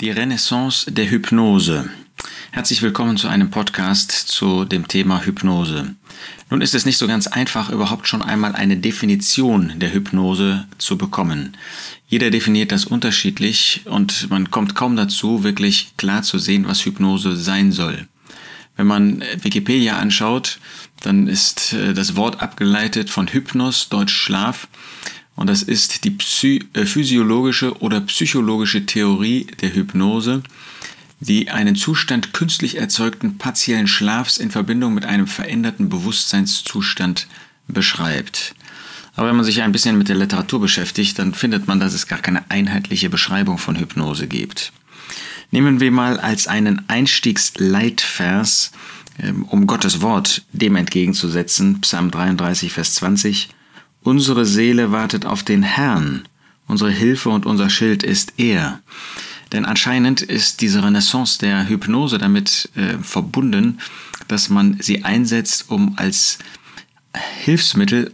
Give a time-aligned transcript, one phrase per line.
[0.00, 1.88] Die Renaissance der Hypnose.
[2.50, 5.94] Herzlich willkommen zu einem Podcast zu dem Thema Hypnose.
[6.50, 10.98] Nun ist es nicht so ganz einfach, überhaupt schon einmal eine Definition der Hypnose zu
[10.98, 11.56] bekommen.
[12.08, 17.36] Jeder definiert das unterschiedlich und man kommt kaum dazu, wirklich klar zu sehen, was Hypnose
[17.36, 18.08] sein soll.
[18.76, 20.58] Wenn man Wikipedia anschaut,
[21.02, 24.66] dann ist äh, das Wort abgeleitet von Hypnos, Deutsch Schlaf,
[25.36, 30.42] und das ist die Psy äh, physiologische oder psychologische Theorie der Hypnose,
[31.20, 37.26] die einen Zustand künstlich erzeugten partiellen Schlafs in Verbindung mit einem veränderten Bewusstseinszustand
[37.66, 38.54] beschreibt.
[39.16, 42.08] Aber wenn man sich ein bisschen mit der Literatur beschäftigt, dann findet man, dass es
[42.08, 44.72] gar keine einheitliche Beschreibung von Hypnose gibt.
[45.50, 48.72] Nehmen wir mal als einen Einstiegsleitvers,
[49.22, 53.50] ähm, um Gottes Wort dem entgegenzusetzen, Psalm 33, Vers 20,
[54.04, 56.28] Unsere Seele wartet auf den Herrn.
[56.66, 58.80] Unsere Hilfe und unser Schild ist er.
[59.50, 63.80] Denn anscheinend ist diese Renaissance der Hypnose damit äh, verbunden,
[64.28, 66.38] dass man sie einsetzt, um als
[67.44, 68.12] Hilfsmittel,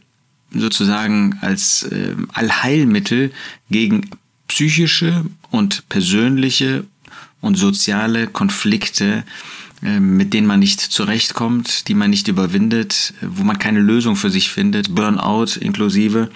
[0.53, 3.33] sozusagen als äh, Allheilmittel
[3.71, 4.11] gegen
[4.47, 6.85] psychische und persönliche
[7.41, 9.25] und soziale Konflikte
[9.83, 14.51] mit denen man nicht zurechtkommt, die man nicht überwindet, wo man keine Lösung für sich
[14.51, 16.31] findet, Burnout inklusive,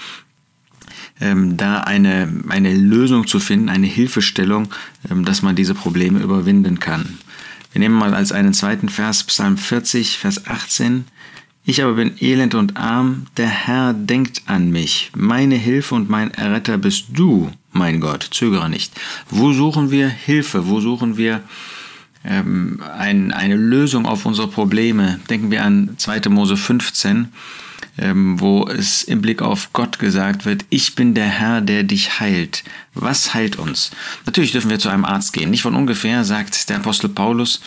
[1.20, 4.68] ähm, da eine, eine Lösung zu finden, eine Hilfestellung,
[5.10, 7.18] ähm, dass man diese Probleme überwinden kann.
[7.72, 11.04] Wir nehmen mal als einen zweiten Vers Psalm 40, Vers 18.
[11.66, 15.10] Ich aber bin elend und arm, der Herr denkt an mich.
[15.16, 18.92] Meine Hilfe und mein Erretter bist du, mein Gott, zögere nicht.
[19.30, 20.68] Wo suchen wir Hilfe?
[20.68, 21.42] Wo suchen wir
[22.24, 25.20] ähm, ein, eine Lösung auf unsere Probleme.
[25.28, 26.28] Denken wir an 2.
[26.30, 27.28] Mose 15,
[27.98, 32.20] ähm, wo es im Blick auf Gott gesagt wird, ich bin der Herr, der dich
[32.20, 32.64] heilt.
[32.94, 33.90] Was heilt uns?
[34.26, 35.50] Natürlich dürfen wir zu einem Arzt gehen.
[35.50, 37.60] Nicht von ungefähr sagt der Apostel Paulus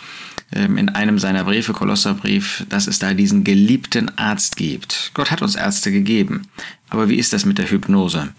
[0.52, 5.12] ähm, in einem seiner Briefe, Kolosserbrief, dass es da diesen geliebten Arzt gibt.
[5.14, 6.48] Gott hat uns Ärzte gegeben.
[6.90, 8.30] Aber wie ist das mit der Hypnose?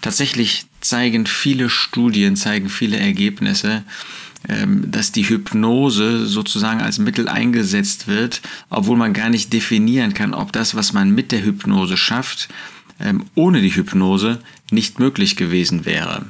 [0.00, 3.84] Tatsächlich zeigen viele Studien, zeigen viele Ergebnisse,
[4.42, 8.40] dass die Hypnose sozusagen als Mittel eingesetzt wird,
[8.70, 12.48] obwohl man gar nicht definieren kann, ob das, was man mit der Hypnose schafft,
[13.00, 14.40] ähm, ohne die Hypnose
[14.70, 16.26] nicht möglich gewesen wäre.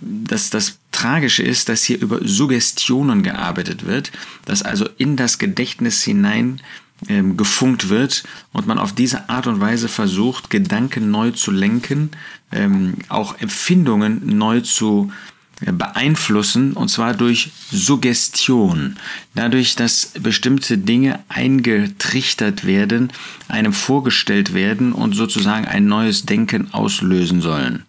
[0.00, 4.10] Das, das Tragische ist, dass hier über Suggestionen gearbeitet wird,
[4.44, 6.60] dass also in das Gedächtnis hinein
[7.08, 12.10] ähm, gefunkt wird und man auf diese Art und Weise versucht, Gedanken neu zu lenken,
[12.52, 15.12] ähm, auch Empfindungen neu zu
[15.60, 18.96] beeinflussen, und zwar durch Suggestion.
[19.34, 23.12] Dadurch, dass bestimmte Dinge eingetrichtert werden,
[23.48, 27.84] einem vorgestellt werden und sozusagen ein neues Denken auslösen sollen.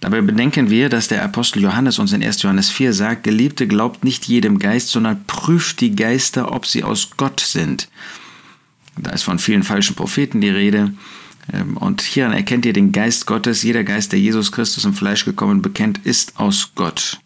[0.00, 2.42] Dabei bedenken wir, dass der Apostel Johannes uns in 1.
[2.42, 7.10] Johannes 4 sagt, Geliebte, glaubt nicht jedem Geist, sondern prüft die Geister, ob sie aus
[7.16, 7.88] Gott sind.
[8.98, 10.92] Da ist von vielen falschen Propheten die Rede.
[11.52, 13.62] Ähm, und hieran erkennt ihr den Geist Gottes.
[13.62, 17.18] Jeder Geist, der Jesus Christus im Fleisch gekommen bekennt, ist aus Gott.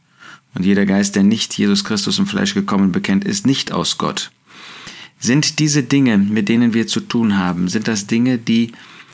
[0.55, 4.31] Und jeder Geist, der nicht Jesus Christus im Fleisch gekommen bekennt, ist nicht aus Gott.
[5.19, 8.73] Sind diese Dinge, mit denen wir zu tun haben, sind das Dinge, die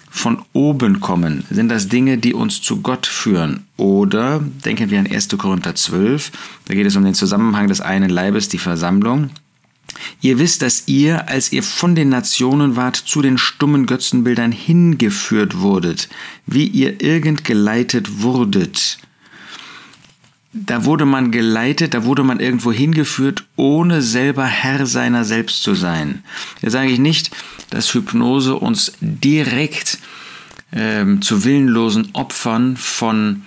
[0.08, 1.44] von oben kommen?
[1.50, 3.64] Sind das Dinge, die uns zu Gott führen?
[3.76, 5.28] Oder denken wir an 1.
[5.36, 6.32] Korinther 12,
[6.66, 9.30] da geht es um den Zusammenhang des einen Leibes, die Versammlung.
[10.20, 15.58] Ihr wisst, dass ihr, als ihr von den Nationen wart, zu den stummen Götzenbildern hingeführt
[15.58, 16.08] wurdet,
[16.46, 18.98] wie ihr irgend geleitet wurdet.
[20.52, 25.74] Da wurde man geleitet, da wurde man irgendwo hingeführt, ohne selber Herr seiner selbst zu
[25.74, 26.22] sein.
[26.62, 27.30] Da sage ich nicht,
[27.68, 29.98] dass Hypnose uns direkt
[30.72, 33.42] ähm, zu willenlosen Opfern von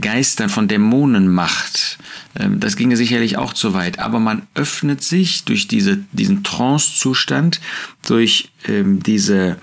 [0.00, 1.98] Geistern, von Dämonen macht.
[2.38, 7.60] Ähm, das ginge sicherlich auch zu weit, aber man öffnet sich durch diese, diesen Trance-Zustand,
[8.06, 9.58] durch ähm, diese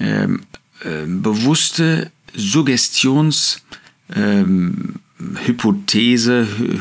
[0.00, 0.42] ähm,
[0.84, 3.60] äh, bewusste Suggestions-
[4.14, 4.96] ähm,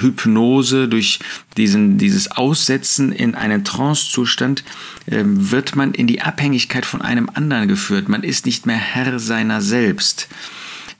[0.02, 1.20] Hypnose, durch
[1.58, 4.64] diesen, dieses Aussetzen in einen Trancezustand
[5.06, 8.10] äh, wird man in die Abhängigkeit von einem anderen geführt.
[8.10, 10.28] Man ist nicht mehr Herr seiner selbst.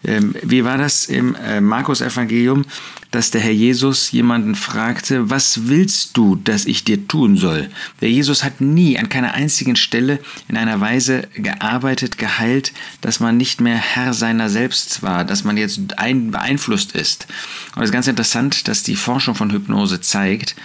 [0.04, 2.66] Ähm, wie war das im äh, Markus-Evangelium,
[3.12, 7.70] dass der Herr Jesus jemanden fragte, was willst du, dass ich dir tun soll?
[8.00, 13.38] Der Jesus hat nie an keiner einzigen Stelle in einer Weise gearbeitet, geheilt, dass man
[13.38, 17.28] nicht mehr Herr seiner selbst war, dass man jetzt ein, beeinflusst ist.
[17.76, 20.56] Und es ist ganz interessant, dass die Forschung von Hypnose zeigt,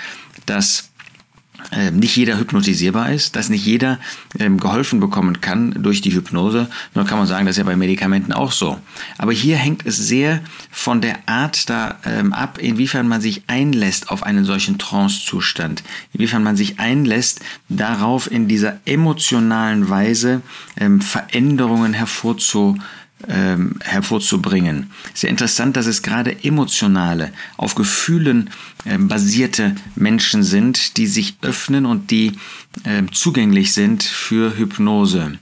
[0.46, 0.90] dass
[1.92, 3.98] nicht jeder hypnotisierbar ist, dass nicht jeder
[4.38, 6.68] ähm, geholfen bekommen kann durch die Hypnose.
[6.94, 8.78] Nur kann man sagen, das ist ja bei Medikamenten auch so.
[9.18, 14.10] Aber hier hängt es sehr von der Art da ähm, ab, inwiefern man sich einlässt
[14.10, 15.82] auf einen solchen Trance-Zustand,
[16.12, 20.42] inwiefern man sich einlässt, darauf in dieser emotionalen Weise
[20.78, 22.78] ähm, Veränderungen hervorzu
[23.28, 24.90] ähm, hervorzubringen.
[25.14, 28.50] Sehr interessant, dass es gerade emotionale, auf Gefühlen
[28.84, 32.38] äh, basierte Menschen sind, die sich öffnen und die
[32.84, 35.38] äh, zugänglich sind für Hypnose.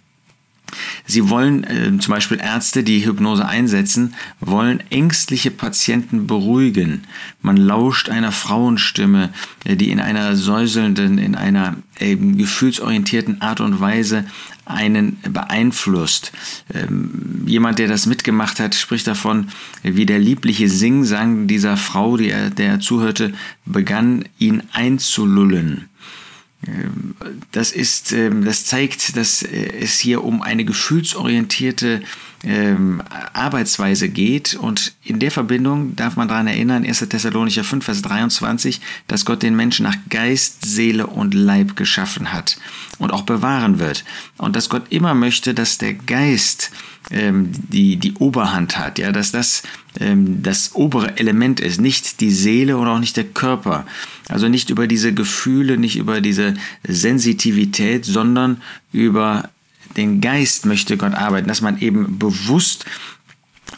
[1.06, 7.04] Sie wollen äh, zum Beispiel Ärzte, die Hypnose einsetzen, wollen ängstliche Patienten beruhigen.
[7.42, 9.30] Man lauscht einer Frauenstimme,
[9.64, 14.24] äh, die in einer säuselnden, in einer äh, gefühlsorientierten Art und Weise
[14.64, 16.32] einen beeinflusst.
[16.72, 19.48] Ähm, jemand, der das mitgemacht hat, spricht davon,
[19.82, 23.34] wie der liebliche Singsang dieser Frau, die er, der er zuhörte,
[23.66, 25.88] begann, ihn einzulullen.
[27.52, 32.02] Das ist, ähm, das zeigt, dass äh, es hier um eine gefühlsorientierte
[32.42, 33.02] ähm,
[33.32, 34.54] Arbeitsweise geht.
[34.54, 37.00] Und in der Verbindung darf man daran erinnern, 1.
[37.08, 42.58] Thessalonicher 5, Vers 23, dass Gott den Menschen nach Geist, Seele und Leib geschaffen hat
[42.98, 44.04] und auch bewahren wird.
[44.36, 46.70] Und dass Gott immer möchte, dass der Geist
[47.10, 49.62] ähm, die, die Oberhand hat, ja, dass das
[50.00, 53.86] ähm, das obere Element ist, nicht die Seele oder auch nicht der Körper.
[54.28, 56.54] Also nicht über diese Gefühle, nicht über diese
[56.86, 58.62] Sensitivität, sondern
[58.92, 59.50] über
[59.96, 62.86] den Geist möchte Gott arbeiten, dass man eben bewusst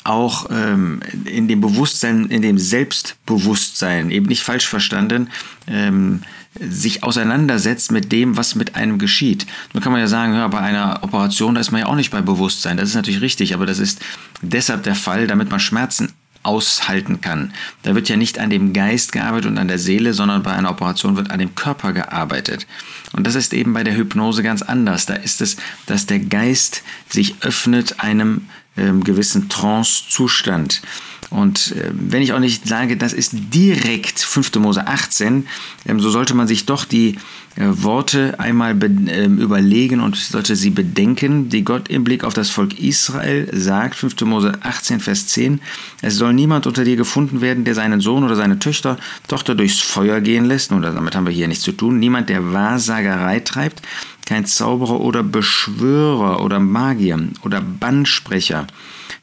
[0.04, 5.28] auch ähm, in dem Bewusstsein, in dem Selbstbewusstsein, eben nicht falsch verstanden,
[5.66, 6.22] ähm,
[6.60, 9.46] sich auseinandersetzt mit dem, was mit einem geschieht.
[9.72, 12.10] Nun kann man ja sagen, ja, bei einer Operation, da ist man ja auch nicht
[12.10, 12.76] bei Bewusstsein.
[12.76, 14.00] Das ist natürlich richtig, aber das ist
[14.42, 16.12] deshalb der Fall, damit man Schmerzen
[16.46, 17.52] aushalten kann.
[17.82, 20.70] Da wird ja nicht an dem Geist gearbeitet und an der Seele, sondern bei einer
[20.70, 22.66] Operation wird an dem Körper gearbeitet.
[23.12, 25.06] Und das ist eben bei der Hypnose ganz anders.
[25.06, 25.56] Da ist es,
[25.86, 30.82] dass der Geist sich öffnet einem ähm, gewissen Trance-Zustand.
[31.30, 34.54] Und äh, wenn ich auch nicht sage, das ist direkt 5.
[34.56, 35.46] Mose 18,
[35.86, 37.16] ähm, so sollte man sich doch die
[37.56, 42.50] äh, Worte einmal äh, überlegen und sollte sie bedenken, die Gott im Blick auf das
[42.50, 44.20] Volk Israel sagt, 5.
[44.22, 45.60] Mose 18, Vers 10,
[46.00, 48.96] es soll niemand unter dir gefunden werden, der seinen Sohn oder seine Töchter,
[49.26, 52.52] Tochter durchs Feuer gehen lässt, oder damit haben wir hier nichts zu tun, niemand, der
[52.52, 53.82] Wahrsagerei treibt,
[54.26, 58.66] kein Zauberer oder Beschwörer oder Magier oder Bannsprecher,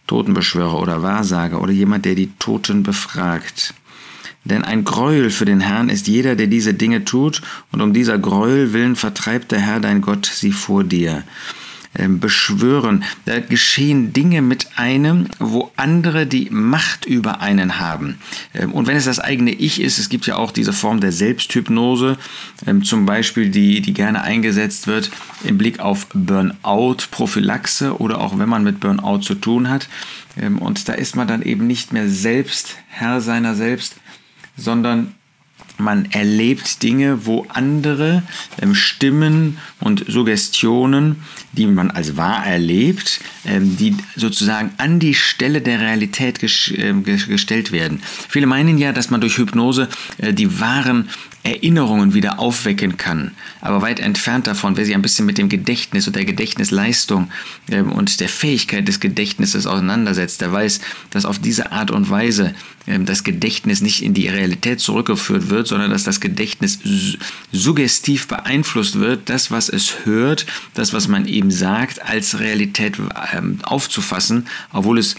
[0.08, 3.76] Totenbeschwörer oder Wahrsager oder jemand, der die Toten befragt.
[4.46, 7.42] Denn ein Gräuel für den Herrn ist jeder, der diese Dinge tut,
[7.72, 11.24] und um dieser Gräuel willen vertreibt der Herr dein Gott sie vor dir.
[11.96, 13.04] Ähm, beschwören.
[13.26, 18.18] Da geschehen Dinge mit einem, wo andere die Macht über einen haben.
[18.56, 21.12] Ähm, und wenn es das eigene Ich ist, es gibt ja auch diese Form der
[21.12, 22.18] Selbsthypnose,
[22.66, 25.12] ähm, zum Beispiel, die, die gerne eingesetzt wird
[25.44, 29.88] im Blick auf Burnout, Prophylaxe oder auch wenn man mit Burnout zu tun hat.
[30.60, 33.98] Und da ist man dann eben nicht mehr selbst Herr seiner selbst,
[34.58, 35.14] sondern
[35.78, 38.24] man erlebt Dinge, wo andere
[38.62, 45.62] ähm, Stimmen und Suggestionen, die man als wahr erlebt, ähm, die sozusagen an die Stelle
[45.62, 48.02] der Realität ges äh, gestellt werden.
[48.30, 49.88] Viele meinen ja, dass man durch Hypnose
[50.18, 51.10] äh, die wahren
[51.44, 53.32] Erinnerungen wieder aufwecken kann.
[53.60, 57.30] Aber weit entfernt davon, wer sich ein bisschen mit dem Gedächtnis und der Gedächtnisleistung
[57.70, 60.80] ähm, und der Fähigkeit des Gedächtnisses auseinandersetzt, der weiß,
[61.10, 62.54] dass auf diese Art und Weise
[62.88, 66.80] ähm, das Gedächtnis nicht in die Realität zurückgeführt wird, sondern dass das Gedächtnis
[67.52, 72.98] suggestiv beeinflusst wird, das, was es hört, das, was man ihm sagt, als Realität
[73.36, 75.16] ähm, aufzufassen, obwohl es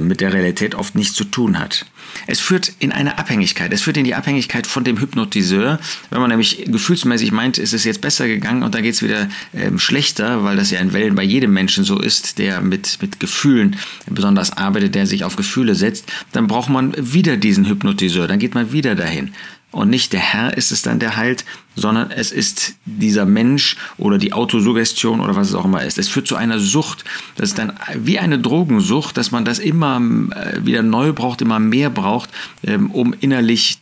[0.00, 1.86] mit der Realität oft nichts zu tun hat.
[2.26, 3.72] Es führt in eine Abhängigkeit.
[3.72, 5.78] Es führt in die Abhängigkeit von dem Hypnotiseur.
[6.10, 9.28] Wenn man nämlich gefühlsmäßig meint, ist es jetzt besser gegangen und dann geht es wieder
[9.54, 13.20] ähm, schlechter, weil das ja in Wellen bei jedem Menschen so ist, der mit, mit
[13.20, 18.26] Gefühlen besonders arbeitet, der sich auf Gefühle setzt, dann braucht man wieder diesen Hypnotiseur.
[18.26, 19.34] Dann geht man wieder dahin.
[19.74, 24.18] Und nicht der Herr ist es dann, der heilt, sondern es ist dieser Mensch oder
[24.18, 25.98] die Autosuggestion oder was es auch immer ist.
[25.98, 27.04] Es führt zu einer Sucht.
[27.34, 31.58] Das ist dann wie eine Drogensucht, dass man das immer äh, wieder neu braucht, immer
[31.58, 32.30] mehr braucht,
[32.64, 33.78] ähm, um innerlich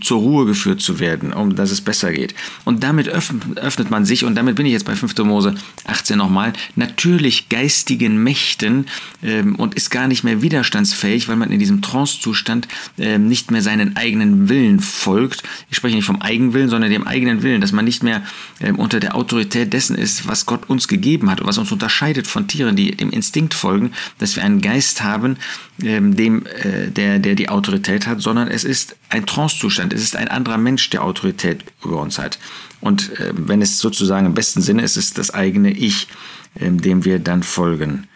[0.00, 2.34] zur Ruhe geführt zu werden, um dass es besser geht.
[2.64, 5.16] Und damit öffnet man sich, und damit bin ich jetzt bei 5.
[5.18, 8.86] Mose 18 nochmal, natürlich geistigen Mächten
[9.24, 12.68] ähm, und ist gar nicht mehr widerstandsfähig, weil man in diesem Trance-Zustand
[12.98, 15.42] ähm, nicht mehr seinen eigenen Willen folgt.
[15.68, 18.22] Ich spreche nicht vom Eigenwillen, sondern dem eigenen Willen, dass man nicht mehr
[18.60, 22.46] ähm, unter der Autorität dessen ist, was Gott uns gegeben hat, was uns unterscheidet von
[22.46, 25.38] Tieren, die dem Instinkt folgen, dass wir einen Geist haben,
[25.82, 29.92] ähm, dem, äh, der, der die Autorität hat, sondern es ist ein Trance Trance-Zustand.
[29.92, 32.38] Es ist ein anderer Mensch, der Autorität über uns hat.
[32.80, 36.08] Und äh, wenn es sozusagen im besten Sinne ist, ist es das eigene Ich,
[36.54, 38.08] äh, dem wir dann folgen.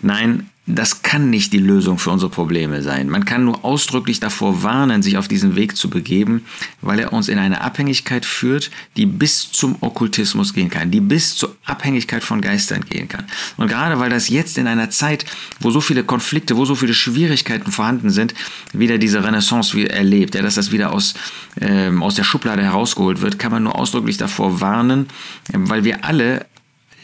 [0.00, 3.10] Nein, das kann nicht die Lösung für unsere Probleme sein.
[3.10, 6.46] Man kann nur ausdrücklich davor warnen, sich auf diesen Weg zu begeben,
[6.80, 11.36] weil er uns in eine Abhängigkeit führt, die bis zum Okkultismus gehen kann, die bis
[11.36, 13.26] zur Abhängigkeit von Geistern gehen kann.
[13.58, 15.26] Und gerade weil das jetzt in einer Zeit,
[15.60, 18.34] wo so viele Konflikte, wo so viele Schwierigkeiten vorhanden sind,
[18.72, 21.12] wieder diese Renaissance erlebt, ja, dass das wieder aus,
[21.60, 25.08] ähm, aus der Schublade herausgeholt wird, kann man nur ausdrücklich davor warnen,
[25.52, 26.46] weil wir alle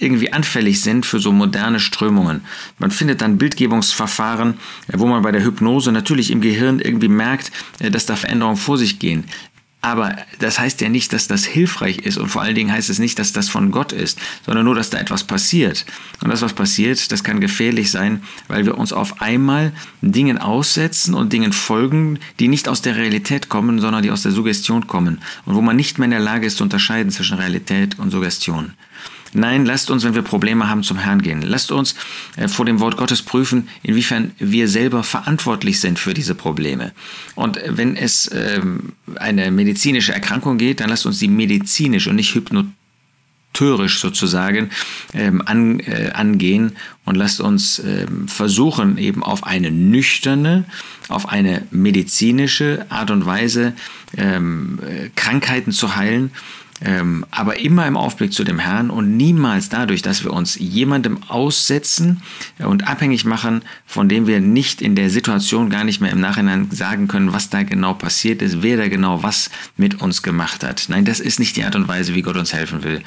[0.01, 2.43] irgendwie anfällig sind für so moderne Strömungen.
[2.79, 4.55] Man findet dann Bildgebungsverfahren,
[4.89, 8.57] äh, wo man bei der Hypnose natürlich im Gehirn irgendwie merkt, äh, dass da Veränderungen
[8.57, 9.25] vor sich gehen.
[9.83, 12.99] Aber das heißt ja nicht, dass das hilfreich ist und vor allen Dingen heißt es
[12.99, 15.87] nicht, dass das von Gott ist, sondern nur, dass da etwas passiert.
[16.23, 21.15] Und das, was passiert, das kann gefährlich sein, weil wir uns auf einmal Dingen aussetzen
[21.15, 25.23] und Dingen folgen, die nicht aus der Realität kommen, sondern die aus der Suggestion kommen
[25.47, 28.75] und wo man nicht mehr in der Lage ist zu unterscheiden zwischen Realität und Suggestion.
[29.33, 31.43] Nein, lasst uns, wenn wir Probleme haben, zum Herrn gehen.
[31.43, 31.95] Lasst uns
[32.37, 36.93] äh, vor dem Wort Gottes prüfen, inwiefern wir selber verantwortlich sind für diese Probleme.
[37.37, 42.35] Und wenn es ähm, eine medizinische Erkrankung geht, dann lasst uns die medizinisch und nicht
[42.35, 44.71] hypnotisch sozusagen
[45.15, 45.43] ähm,
[45.81, 46.73] äh, angehen
[47.05, 50.65] und lasst uns ähm, versuchen, eben auf eine nüchterne,
[51.09, 53.75] auf eine medizinische Art und Weise
[54.17, 54.41] äh,
[55.15, 56.33] Krankheiten zu heilen
[56.83, 61.23] ähm, aber immer im Aufblick zu dem Herrn und niemals dadurch, dass wir uns jemandem
[61.29, 62.23] aussetzen
[62.59, 66.71] und abhängig machen, von dem wir nicht in der Situation gar nicht mehr im Nachhinein
[66.71, 70.87] sagen können, was da genau passiert ist, wer da genau was mit uns gemacht hat.
[70.89, 73.03] Nein, das ist nicht die Art und Weise, wie Gott uns helfen will,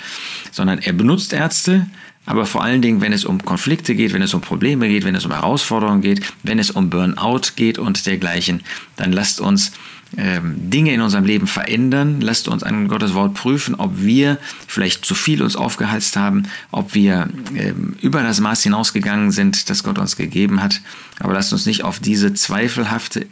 [0.51, 1.87] sondern er benutzt Ärzte,
[2.25, 5.15] aber vor allen Dingen, wenn es um Konflikte geht, wenn es um Probleme geht, wenn
[5.15, 8.61] es um Herausforderungen geht, wenn es um Burnout geht und dergleichen,
[8.95, 9.73] dann lasst uns
[10.15, 12.21] ähm, Dinge in unserem Leben verändern.
[12.21, 14.37] Lasst uns an Gottes Wort prüfen, ob wir
[14.67, 19.83] vielleicht zu viel uns aufgehalst haben, ob wir ähm, über das Maß hinausgegangen sind, das
[19.83, 20.81] Gott uns gegeben hat.
[21.19, 23.25] Aber lasst uns nicht auf diese zweifelhafte,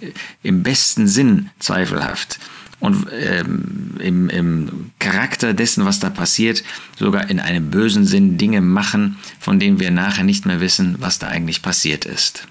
[0.43, 2.39] im besten Sinn zweifelhaft
[2.81, 6.63] und ähm, im, im Charakter dessen, was da passiert,
[6.97, 11.19] sogar in einem bösen Sinn Dinge machen, von denen wir nachher nicht mehr wissen, was
[11.19, 12.47] da eigentlich passiert ist.